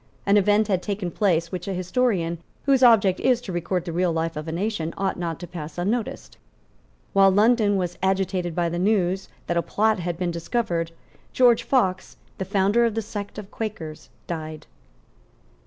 An 0.25 0.35
event 0.35 0.67
had 0.67 0.81
taken 0.81 1.11
place 1.11 1.51
which 1.51 1.67
a 1.67 1.75
historian, 1.75 2.39
whose 2.65 2.81
object 2.81 3.19
is 3.19 3.39
to 3.41 3.51
record 3.51 3.85
the 3.85 3.91
real 3.91 4.11
life 4.11 4.35
of 4.35 4.47
a 4.47 4.51
nation, 4.51 4.95
ought 4.97 5.15
not 5.15 5.39
to 5.41 5.45
pass 5.45 5.77
unnoticed. 5.77 6.37
While 7.13 7.29
London 7.29 7.77
was 7.77 7.99
agitated 8.01 8.55
by 8.55 8.67
the 8.67 8.79
news 8.79 9.29
that 9.45 9.57
a 9.57 9.61
plot 9.61 9.99
had 9.99 10.17
been 10.17 10.31
discovered, 10.31 10.89
George 11.33 11.61
Fox, 11.61 12.17
the 12.39 12.45
founder 12.45 12.83
of 12.83 12.95
the 12.95 13.03
sect 13.03 13.37
of 13.37 13.51
Quakers, 13.51 14.09
died. 14.25 14.65